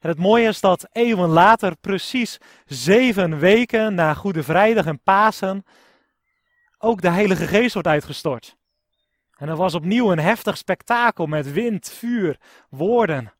En 0.00 0.08
het 0.08 0.18
mooie 0.18 0.48
is 0.48 0.60
dat 0.60 0.88
eeuwen 0.92 1.28
later, 1.28 1.76
precies 1.76 2.38
zeven 2.66 3.38
weken 3.38 3.94
na 3.94 4.14
Goede 4.14 4.42
Vrijdag 4.42 4.86
en 4.86 5.02
Pasen, 5.02 5.64
ook 6.78 7.02
de 7.02 7.10
Heilige 7.10 7.46
Geest 7.46 7.72
wordt 7.72 7.88
uitgestort. 7.88 8.56
En 9.42 9.48
er 9.48 9.56
was 9.56 9.74
opnieuw 9.74 10.12
een 10.12 10.18
heftig 10.18 10.56
spektakel 10.56 11.26
met 11.26 11.52
wind, 11.52 11.88
vuur, 11.88 12.38
woorden. 12.68 13.32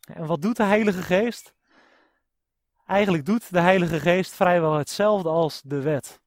En 0.00 0.26
wat 0.26 0.42
doet 0.42 0.56
de 0.56 0.62
Heilige 0.62 1.02
Geest? 1.02 1.54
Eigenlijk 2.86 3.26
doet 3.26 3.52
de 3.52 3.60
Heilige 3.60 4.00
Geest 4.00 4.34
vrijwel 4.34 4.74
hetzelfde 4.74 5.28
als 5.28 5.62
de 5.64 5.80
wet. 5.80 6.20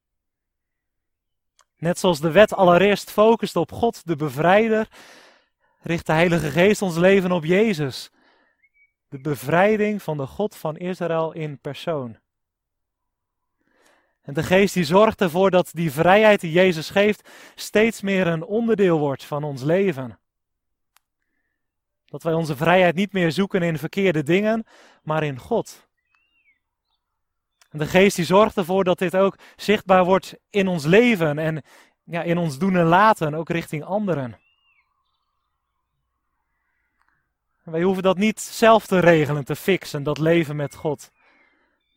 Net 1.78 2.00
zoals 2.00 2.20
de 2.20 2.32
wet 2.32 2.54
allereerst 2.54 3.12
focust 3.12 3.56
op 3.56 3.72
God, 3.72 4.08
de 4.08 4.16
bevrijder, 4.16 4.88
richt 5.82 6.06
de 6.06 6.14
Heilige 6.14 6.52
Geest 6.52 6.82
ons 6.82 6.96
leven 6.96 7.32
op 7.32 7.46
Jezus. 7.46 8.12
De 9.10 9.20
bevrijding 9.20 10.02
van 10.02 10.18
de 10.18 10.28
God 10.28 10.56
van 10.56 10.78
Israël 10.78 11.34
in 11.34 11.60
persoon. 11.60 12.18
En 14.22 14.34
de 14.34 14.44
geest 14.44 14.74
die 14.74 14.84
zorgt 14.84 15.22
ervoor 15.22 15.52
dat 15.52 15.70
die 15.74 15.92
vrijheid 15.92 16.42
die 16.42 16.52
Jezus 16.52 16.90
geeft 16.90 17.30
steeds 17.56 18.02
meer 18.02 18.28
een 18.28 18.44
onderdeel 18.44 19.00
wordt 19.00 19.26
van 19.26 19.44
ons 19.44 19.64
leven. 19.64 20.20
Dat 22.06 22.24
wij 22.24 22.34
onze 22.34 22.56
vrijheid 22.56 22.96
niet 22.96 23.14
meer 23.14 23.32
zoeken 23.32 23.62
in 23.62 23.78
verkeerde 23.78 24.24
dingen, 24.24 24.66
maar 25.04 25.24
in 25.24 25.38
God. 25.38 25.88
En 27.70 27.80
de 27.80 27.86
geest 27.86 28.16
die 28.16 28.26
zorgt 28.26 28.58
ervoor 28.58 28.84
dat 28.84 29.00
dit 29.00 29.16
ook 29.16 29.38
zichtbaar 29.56 30.06
wordt 30.06 30.36
in 30.50 30.68
ons 30.68 30.86
leven 30.86 31.40
en 31.40 31.64
ja, 32.04 32.22
in 32.22 32.38
ons 32.38 32.58
doen 32.58 32.76
en 32.76 32.86
laten, 32.86 33.34
ook 33.34 33.50
richting 33.50 33.84
anderen. 33.84 34.40
wij 37.64 37.82
hoeven 37.82 38.04
dat 38.04 38.18
niet 38.18 38.40
zelf 38.40 38.86
te 38.86 39.00
regelen, 39.00 39.46
te 39.46 39.56
fixen, 39.56 40.04
dat 40.04 40.18
leven 40.18 40.56
met 40.56 40.76
God. 40.76 41.12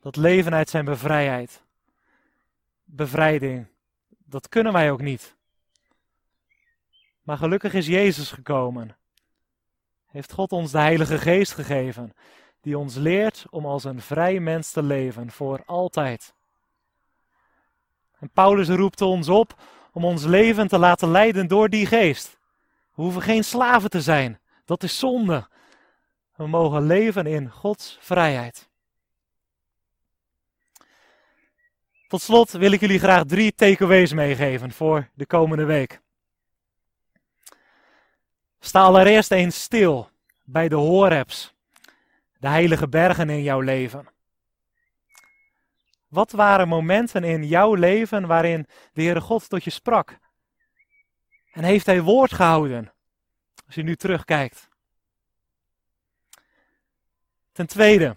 Dat 0.00 0.16
leven 0.16 0.54
uit 0.54 0.70
zijn 0.70 0.84
bevrijheid 0.84 1.63
bevrijding. 2.96 3.66
Dat 4.08 4.48
kunnen 4.48 4.72
wij 4.72 4.90
ook 4.90 5.00
niet. 5.00 5.36
Maar 7.22 7.36
gelukkig 7.36 7.74
is 7.74 7.86
Jezus 7.86 8.30
gekomen. 8.30 8.96
Heeft 10.06 10.32
God 10.32 10.52
ons 10.52 10.70
de 10.70 10.78
Heilige 10.78 11.18
Geest 11.18 11.52
gegeven, 11.52 12.12
die 12.60 12.78
ons 12.78 12.94
leert 12.94 13.44
om 13.50 13.66
als 13.66 13.84
een 13.84 14.00
vrij 14.00 14.40
mens 14.40 14.70
te 14.70 14.82
leven 14.82 15.30
voor 15.30 15.62
altijd. 15.66 16.34
En 18.18 18.30
Paulus 18.30 18.68
roept 18.68 19.00
ons 19.00 19.28
op 19.28 19.62
om 19.92 20.04
ons 20.04 20.24
leven 20.24 20.68
te 20.68 20.78
laten 20.78 21.10
leiden 21.10 21.46
door 21.46 21.68
die 21.68 21.86
geest. 21.86 22.38
We 22.94 23.02
hoeven 23.02 23.22
geen 23.22 23.44
slaven 23.44 23.90
te 23.90 24.00
zijn. 24.00 24.40
Dat 24.64 24.82
is 24.82 24.98
zonde. 24.98 25.48
We 26.36 26.46
mogen 26.46 26.86
leven 26.86 27.26
in 27.26 27.50
Gods 27.50 27.98
vrijheid. 28.00 28.68
Tot 32.14 32.22
slot 32.22 32.50
wil 32.50 32.72
ik 32.72 32.80
jullie 32.80 32.98
graag 32.98 33.24
drie 33.24 33.54
takeaways 33.54 34.12
meegeven 34.12 34.72
voor 34.72 35.08
de 35.14 35.26
komende 35.26 35.64
week. 35.64 36.00
Sta 38.60 38.82
allereerst 38.82 39.30
eens 39.30 39.62
stil 39.62 40.10
bij 40.44 40.68
de 40.68 40.74
Horebs, 40.74 41.54
de 42.38 42.48
heilige 42.48 42.88
bergen 42.88 43.30
in 43.30 43.42
jouw 43.42 43.60
leven. 43.60 44.06
Wat 46.08 46.32
waren 46.32 46.68
momenten 46.68 47.24
in 47.24 47.46
jouw 47.46 47.74
leven 47.74 48.26
waarin 48.26 48.66
de 48.92 49.02
Heere 49.02 49.20
God 49.20 49.48
tot 49.48 49.64
je 49.64 49.70
sprak? 49.70 50.18
En 51.52 51.64
heeft 51.64 51.86
Hij 51.86 52.02
woord 52.02 52.32
gehouden? 52.32 52.92
Als 53.66 53.74
je 53.74 53.82
nu 53.82 53.96
terugkijkt. 53.96 54.68
Ten 57.52 57.66
tweede, 57.66 58.16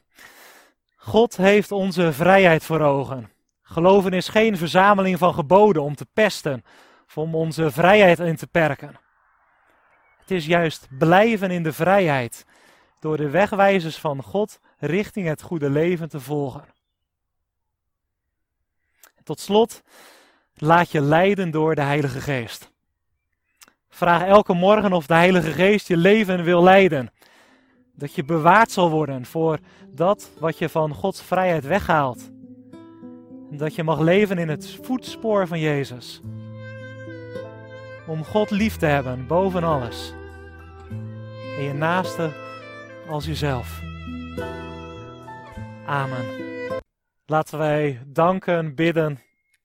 God 0.95 1.38
heeft 1.38 1.71
onze 1.71 2.13
vrijheid 2.13 2.63
voor 2.63 2.81
ogen. 2.81 3.36
Geloven 3.69 4.13
is 4.13 4.27
geen 4.27 4.58
verzameling 4.58 5.17
van 5.17 5.34
geboden 5.34 5.82
om 5.82 5.95
te 5.95 6.06
pesten 6.13 6.63
of 7.08 7.17
om 7.17 7.36
onze 7.36 7.71
vrijheid 7.71 8.19
in 8.19 8.36
te 8.36 8.47
perken. 8.47 8.99
Het 10.17 10.32
is 10.32 10.45
juist 10.45 10.88
blijven 10.97 11.51
in 11.51 11.63
de 11.63 11.73
vrijheid 11.73 12.45
door 12.99 13.17
de 13.17 13.30
wegwijzers 13.30 13.97
van 13.97 14.23
God 14.23 14.60
richting 14.77 15.27
het 15.27 15.41
goede 15.41 15.69
leven 15.69 16.10
te 16.10 16.19
volgen. 16.19 16.65
tot 19.23 19.39
slot, 19.39 19.84
laat 20.53 20.91
je 20.91 21.01
leiden 21.01 21.51
door 21.51 21.75
de 21.75 21.82
Heilige 21.82 22.21
Geest. 22.21 22.71
Vraag 23.89 24.21
elke 24.21 24.53
morgen 24.53 24.93
of 24.93 25.08
de 25.08 25.13
Heilige 25.13 25.51
Geest 25.51 25.88
je 25.88 25.97
leven 25.97 26.43
wil 26.43 26.63
leiden. 26.63 27.12
Dat 27.93 28.13
je 28.13 28.23
bewaard 28.23 28.71
zal 28.71 28.89
worden 28.89 29.25
voor 29.25 29.60
dat 29.88 30.32
wat 30.39 30.58
je 30.58 30.69
van 30.69 30.93
Gods 30.93 31.21
vrijheid 31.21 31.63
weghaalt 31.63 32.30
dat 33.49 33.75
je 33.75 33.83
mag 33.83 33.99
leven 33.99 34.38
in 34.38 34.49
het 34.49 34.79
voetspoor 34.81 35.47
van 35.47 35.60
Jezus. 35.60 36.21
Om 38.07 38.23
God 38.23 38.51
lief 38.51 38.77
te 38.77 38.86
hebben 38.86 39.27
boven 39.27 39.63
alles. 39.63 40.13
En 41.57 41.63
je 41.63 41.73
naaste 41.73 42.31
als 43.10 43.25
jezelf. 43.25 43.81
Amen. 45.86 46.25
Laten 47.25 47.57
wij 47.57 48.01
danken, 48.05 48.75
bidden 48.75 49.19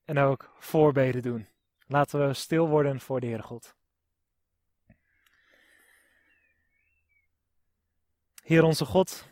en 0.04 0.18
ook 0.18 0.50
voorbeden 0.58 1.22
doen. 1.22 1.46
Laten 1.86 2.26
we 2.26 2.34
stil 2.34 2.68
worden 2.68 3.00
voor 3.00 3.20
de 3.20 3.26
Heer 3.26 3.42
God. 3.42 3.74
Heer 8.42 8.62
onze 8.62 8.84
God, 8.84 9.28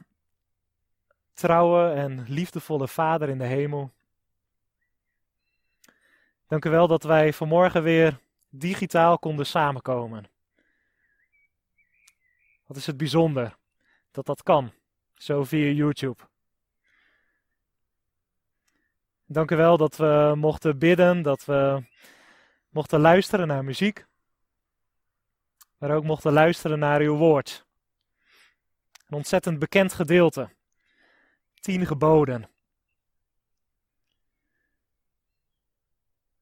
trouwe 1.35 1.91
en 1.91 2.25
liefdevolle 2.29 2.89
Vader 2.89 3.29
in 3.29 3.39
de 3.39 3.45
hemel. 3.45 3.93
Dank 6.51 6.65
u 6.65 6.71
wel 6.71 6.87
dat 6.87 7.03
wij 7.03 7.33
vanmorgen 7.33 7.83
weer 7.83 8.21
digitaal 8.49 9.19
konden 9.19 9.47
samenkomen. 9.47 10.25
Wat 12.67 12.77
is 12.77 12.87
het 12.87 12.97
bijzonder 12.97 13.57
dat 14.11 14.27
dat 14.27 14.43
kan, 14.43 14.73
zo 15.15 15.45
via 15.45 15.71
YouTube. 15.71 16.23
Dank 19.27 19.51
u 19.51 19.57
wel 19.57 19.77
dat 19.77 19.97
we 19.97 20.33
mochten 20.37 20.79
bidden, 20.79 21.23
dat 21.23 21.45
we 21.45 21.85
mochten 22.69 23.01
luisteren 23.01 23.47
naar 23.47 23.65
muziek, 23.65 24.07
maar 25.79 25.91
ook 25.91 26.05
mochten 26.05 26.33
luisteren 26.33 26.79
naar 26.79 27.01
uw 27.01 27.17
woord. 27.17 27.67
Een 29.07 29.17
ontzettend 29.17 29.59
bekend 29.59 29.93
gedeelte. 29.93 30.51
Tien 31.55 31.87
geboden. 31.87 32.50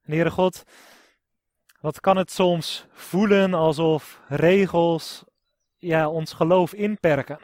En 0.09 0.15
Heere 0.15 0.31
God, 0.31 0.65
wat 1.81 2.01
kan 2.01 2.17
het 2.17 2.31
soms 2.31 2.87
voelen 2.93 3.55
alsof 3.55 4.21
regels 4.29 5.25
ja, 5.77 6.09
ons 6.09 6.33
geloof 6.33 6.73
inperken? 6.73 7.39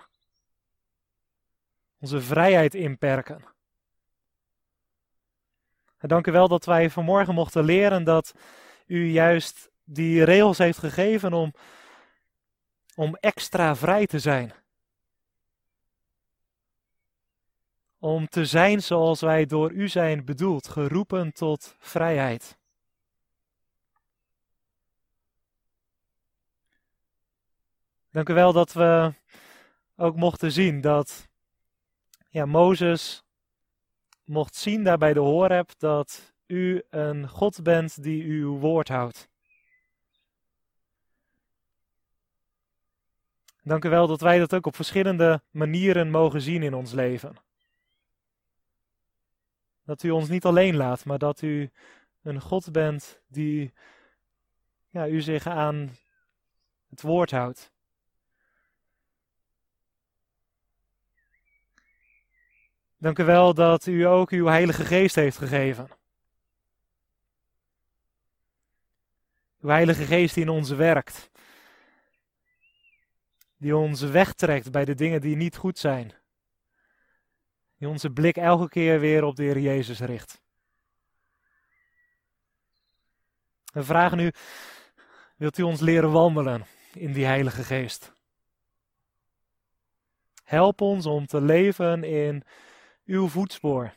Onze 2.00 2.20
vrijheid 2.20 2.74
inperken. 2.74 3.44
En 5.98 6.08
dank 6.08 6.26
u 6.26 6.32
wel 6.32 6.48
dat 6.48 6.64
wij 6.64 6.90
vanmorgen 6.90 7.34
mochten 7.34 7.64
leren 7.64 8.04
dat 8.04 8.34
u 8.86 9.06
juist 9.06 9.70
die 9.84 10.24
regels 10.24 10.58
heeft 10.58 10.78
gegeven 10.78 11.32
om, 11.32 11.54
om 12.94 13.16
extra 13.20 13.76
vrij 13.76 14.06
te 14.06 14.18
zijn. 14.18 14.52
Om 18.04 18.28
te 18.28 18.44
zijn 18.44 18.82
zoals 18.82 19.20
wij 19.20 19.46
door 19.46 19.72
u 19.72 19.88
zijn 19.88 20.24
bedoeld, 20.24 20.68
geroepen 20.68 21.32
tot 21.32 21.76
vrijheid. 21.78 22.56
Dank 28.10 28.28
u 28.28 28.34
wel 28.34 28.52
dat 28.52 28.72
we 28.72 29.14
ook 29.96 30.16
mochten 30.16 30.52
zien 30.52 30.80
dat 30.80 31.28
ja, 32.28 32.46
Mozes 32.46 33.24
mocht 34.24 34.54
zien 34.54 34.84
daar 34.84 34.98
bij 34.98 35.12
de 35.12 35.20
Horeb 35.20 35.70
dat 35.78 36.34
u 36.46 36.82
een 36.90 37.28
God 37.28 37.62
bent 37.62 38.02
die 38.02 38.24
uw 38.24 38.58
woord 38.58 38.88
houdt. 38.88 39.28
Dank 43.62 43.84
u 43.84 43.88
wel 43.88 44.06
dat 44.06 44.20
wij 44.20 44.38
dat 44.38 44.54
ook 44.54 44.66
op 44.66 44.76
verschillende 44.76 45.42
manieren 45.50 46.10
mogen 46.10 46.40
zien 46.40 46.62
in 46.62 46.74
ons 46.74 46.92
leven. 46.92 47.52
Dat 49.84 50.02
u 50.02 50.10
ons 50.10 50.28
niet 50.28 50.44
alleen 50.44 50.76
laat, 50.76 51.04
maar 51.04 51.18
dat 51.18 51.42
u 51.42 51.70
een 52.22 52.40
God 52.40 52.72
bent 52.72 53.20
die, 53.26 53.72
ja, 54.88 55.08
u 55.08 55.20
zich 55.20 55.46
aan 55.46 55.96
het 56.88 57.02
woord 57.02 57.30
houdt. 57.30 57.72
Dank 62.96 63.18
u 63.18 63.24
wel 63.24 63.54
dat 63.54 63.86
u 63.86 64.02
ook 64.02 64.30
uw 64.30 64.46
Heilige 64.46 64.84
Geest 64.84 65.14
heeft 65.14 65.38
gegeven. 65.38 65.88
Uw 69.60 69.68
Heilige 69.68 70.04
Geest 70.04 70.34
die 70.34 70.44
in 70.44 70.50
ons 70.50 70.70
werkt. 70.70 71.30
Die 73.56 73.76
ons 73.76 74.00
wegtrekt 74.00 74.70
bij 74.70 74.84
de 74.84 74.94
dingen 74.94 75.20
die 75.20 75.36
niet 75.36 75.56
goed 75.56 75.78
zijn. 75.78 76.12
Die 77.84 77.92
onze 77.92 78.10
blik 78.10 78.36
elke 78.36 78.68
keer 78.68 79.00
weer 79.00 79.24
op 79.24 79.36
de 79.36 79.42
Heer 79.42 79.58
Jezus 79.58 80.00
richt. 80.00 80.40
We 83.72 83.82
vragen 83.82 84.18
u, 84.18 84.32
wilt 85.36 85.58
u 85.58 85.62
ons 85.62 85.80
leren 85.80 86.12
wandelen 86.12 86.66
in 86.94 87.12
die 87.12 87.24
Heilige 87.24 87.62
Geest? 87.62 88.12
Help 90.44 90.80
ons 90.80 91.06
om 91.06 91.26
te 91.26 91.40
leven 91.40 92.04
in 92.04 92.44
uw 93.04 93.28
voetspoor. 93.28 93.92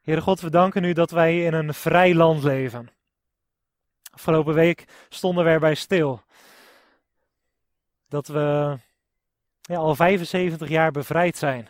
Heere 0.00 0.20
God, 0.20 0.40
we 0.40 0.50
danken 0.50 0.84
u 0.84 0.92
dat 0.92 1.10
wij 1.10 1.44
in 1.44 1.54
een 1.54 1.74
vrij 1.74 2.14
land 2.14 2.42
leven. 2.42 2.88
Afgelopen 4.10 4.54
week 4.54 4.84
stonden 5.08 5.44
we 5.44 5.50
erbij 5.50 5.74
stil. 5.74 6.26
Dat 8.08 8.26
we 8.26 8.78
ja, 9.60 9.76
al 9.76 9.94
75 9.94 10.68
jaar 10.68 10.90
bevrijd 10.90 11.36
zijn. 11.36 11.68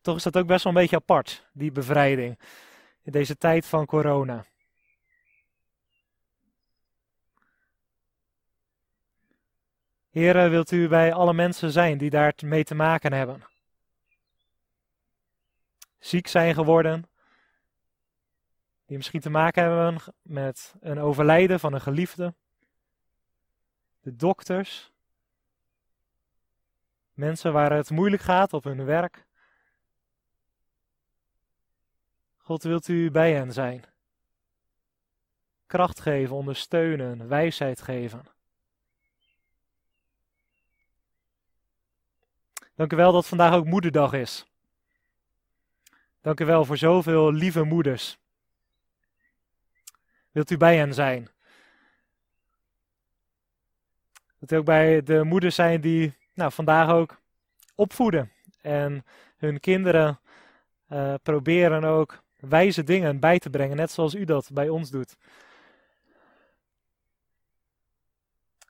Toch 0.00 0.16
is 0.16 0.22
dat 0.22 0.36
ook 0.36 0.46
best 0.46 0.64
wel 0.64 0.72
een 0.72 0.80
beetje 0.80 0.96
apart, 0.96 1.48
die 1.52 1.72
bevrijding. 1.72 2.38
In 3.02 3.12
deze 3.12 3.36
tijd 3.36 3.66
van 3.66 3.86
corona. 3.86 4.44
Heren, 10.10 10.50
wilt 10.50 10.70
u 10.70 10.88
bij 10.88 11.12
alle 11.12 11.34
mensen 11.34 11.70
zijn 11.70 11.98
die 11.98 12.10
daar 12.10 12.34
mee 12.44 12.64
te 12.64 12.74
maken 12.74 13.12
hebben? 13.12 13.42
Ziek 15.98 16.26
zijn 16.26 16.54
geworden, 16.54 17.08
die 18.86 18.96
misschien 18.96 19.20
te 19.20 19.30
maken 19.30 19.62
hebben 19.62 20.02
met 20.22 20.74
een 20.80 20.98
overlijden 20.98 21.60
van 21.60 21.72
een 21.72 21.80
geliefde. 21.80 22.34
De 24.08 24.16
dokters, 24.16 24.92
mensen 27.12 27.52
waar 27.52 27.72
het 27.72 27.90
moeilijk 27.90 28.22
gaat 28.22 28.52
op 28.52 28.64
hun 28.64 28.84
werk. 28.84 29.26
God 32.36 32.62
wilt 32.62 32.88
u 32.88 33.10
bij 33.10 33.32
hen 33.32 33.52
zijn. 33.52 33.84
Kracht 35.66 36.00
geven, 36.00 36.36
ondersteunen, 36.36 37.28
wijsheid 37.28 37.82
geven. 37.82 38.22
Dank 42.74 42.92
u 42.92 42.96
wel 42.96 43.12
dat 43.12 43.26
vandaag 43.26 43.54
ook 43.54 43.64
Moederdag 43.64 44.12
is. 44.12 44.46
Dank 46.20 46.40
u 46.40 46.44
wel 46.44 46.64
voor 46.64 46.76
zoveel 46.76 47.32
lieve 47.32 47.62
moeders. 47.62 48.18
Wilt 50.30 50.50
u 50.50 50.56
bij 50.56 50.76
hen 50.76 50.94
zijn? 50.94 51.30
Dat 54.38 54.58
ook 54.58 54.64
bij 54.64 55.02
de 55.02 55.24
moeders 55.24 55.54
zijn 55.54 55.80
die 55.80 56.14
nou, 56.34 56.52
vandaag 56.52 56.90
ook 56.90 57.20
opvoeden 57.74 58.32
en 58.60 59.04
hun 59.36 59.60
kinderen 59.60 60.20
uh, 60.92 61.14
proberen 61.22 61.84
ook 61.84 62.22
wijze 62.36 62.84
dingen 62.84 63.18
bij 63.18 63.38
te 63.38 63.50
brengen, 63.50 63.76
net 63.76 63.90
zoals 63.90 64.14
u 64.14 64.24
dat 64.24 64.50
bij 64.52 64.68
ons 64.68 64.90
doet. 64.90 65.16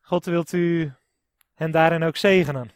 God 0.03 0.25
wilt 0.25 0.53
u 0.53 0.93
hen 1.55 1.71
daarin 1.71 2.03
ook 2.03 2.17
zegenen. 2.17 2.71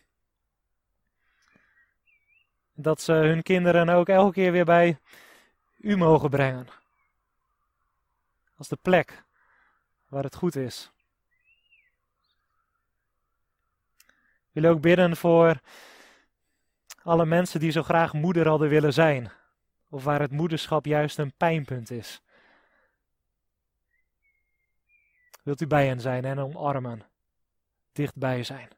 Dat 2.74 3.00
ze 3.00 3.12
hun 3.12 3.42
kinderen 3.42 3.88
ook 3.88 4.09
elke 4.09 4.33
keer 4.33 4.52
weer 4.52 4.64
bij 4.64 4.98
u 5.78 5.96
mogen 5.96 6.31
brengen. 6.31 6.66
Als 8.57 8.68
de 8.68 8.78
plek 8.83 9.22
waar 10.09 10.22
het 10.24 10.35
goed 10.35 10.57
is. 10.57 10.92
Wil 14.53 14.71
ook 14.71 14.81
bidden 14.81 15.17
voor 15.17 15.61
alle 17.03 17.27
mensen 17.27 17.61
die 17.61 17.71
zo 17.71 17.83
graag 17.83 18.12
moeder 18.12 18.49
hadden 18.49 18.69
willen 18.69 18.93
zijn. 18.93 19.33
Of 19.88 20.05
waar 20.05 20.21
het 20.21 20.31
moederschap 20.31 20.85
juist 20.85 21.19
een 21.19 21.33
pijnpunt 21.37 21.91
is. 21.91 22.23
Wilt 25.43 25.61
u 25.61 25.67
bij 25.67 25.87
hen 25.87 26.01
zijn 26.01 26.25
en 26.25 26.38
omarmen? 26.38 27.03
Dichtbij 27.93 28.43
zijn. 28.43 28.69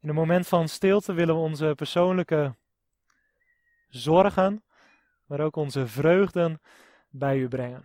In 0.00 0.08
een 0.08 0.14
moment 0.14 0.48
van 0.48 0.68
stilte 0.68 1.12
willen 1.12 1.34
we 1.34 1.40
onze 1.40 1.72
persoonlijke 1.76 2.54
zorgen, 3.88 4.64
maar 5.26 5.40
ook 5.40 5.56
onze 5.56 5.86
vreugden 5.86 6.60
bij 7.10 7.38
u 7.38 7.48
brengen. 7.48 7.84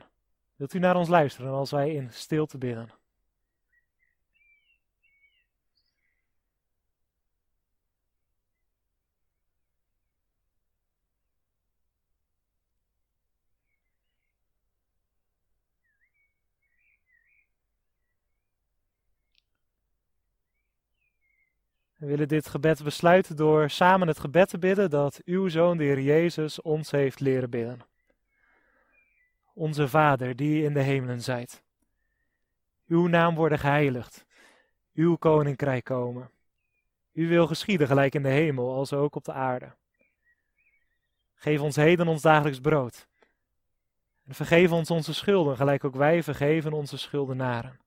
Wilt 0.55 0.73
u 0.73 0.79
naar 0.79 0.95
ons 0.95 1.07
luisteren 1.07 1.51
als 1.51 1.71
wij 1.71 1.93
in 1.93 2.11
stilte 2.11 2.57
bidden? 2.57 2.89
We 21.95 22.11
willen 22.11 22.27
dit 22.27 22.47
gebed 22.47 22.83
besluiten 22.83 23.35
door 23.35 23.69
samen 23.69 24.07
het 24.07 24.19
gebed 24.19 24.49
te 24.49 24.57
bidden 24.57 24.89
dat 24.89 25.21
uw 25.25 25.47
Zoon, 25.47 25.77
de 25.77 25.83
Heer 25.83 26.01
Jezus, 26.01 26.61
ons 26.61 26.91
heeft 26.91 27.19
leren 27.19 27.49
bidden. 27.49 27.94
Onze 29.57 29.87
Vader, 29.87 30.35
die 30.35 30.63
in 30.63 30.73
de 30.73 30.81
hemelen 30.81 31.21
zijt. 31.21 31.63
Uw 32.87 33.07
naam 33.07 33.35
worden 33.35 33.59
geheiligd. 33.59 34.25
Uw 34.93 35.15
koninkrijk 35.15 35.83
komen. 35.83 36.31
U 37.11 37.27
wil 37.27 37.47
geschieden 37.47 37.87
gelijk 37.87 38.15
in 38.15 38.23
de 38.23 38.29
hemel 38.29 38.73
als 38.73 38.93
ook 38.93 39.15
op 39.15 39.23
de 39.23 39.33
aarde. 39.33 39.75
Geef 41.35 41.61
ons 41.61 41.75
heden 41.75 42.07
ons 42.07 42.21
dagelijks 42.21 42.59
brood. 42.59 43.07
En 44.25 44.35
vergeef 44.35 44.71
ons 44.71 44.91
onze 44.91 45.13
schulden, 45.13 45.57
gelijk 45.57 45.83
ook 45.83 45.95
wij 45.95 46.23
vergeven 46.23 46.73
onze 46.73 46.97
schuldenaren. 46.97 47.79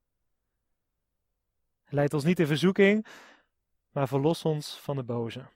Leid 1.88 2.14
ons 2.14 2.24
niet 2.24 2.40
in 2.40 2.46
verzoeking, 2.46 3.07
maar 3.90 4.09
verlos 4.09 4.44
ons 4.44 4.78
van 4.81 4.96
de 4.96 5.02
boze. 5.02 5.46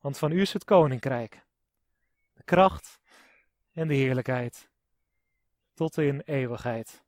Want 0.00 0.18
van 0.18 0.32
u 0.32 0.40
is 0.40 0.52
het 0.52 0.64
koninkrijk, 0.64 1.44
de 2.32 2.42
kracht 2.42 3.00
en 3.78 3.88
de 3.88 3.94
heerlijkheid, 3.94 4.68
tot 5.74 5.98
in 5.98 6.20
eeuwigheid. 6.20 7.02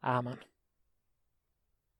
Amen. 0.00 0.38